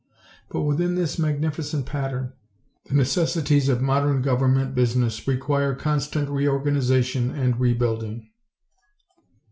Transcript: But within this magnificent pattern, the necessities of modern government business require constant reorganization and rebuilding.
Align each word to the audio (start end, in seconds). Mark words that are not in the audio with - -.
But 0.49 0.61
within 0.61 0.95
this 0.95 1.19
magnificent 1.19 1.85
pattern, 1.85 2.33
the 2.85 2.95
necessities 2.95 3.69
of 3.69 3.83
modern 3.83 4.23
government 4.23 4.73
business 4.73 5.27
require 5.27 5.75
constant 5.75 6.27
reorganization 6.27 7.29
and 7.29 7.59
rebuilding. 7.59 8.31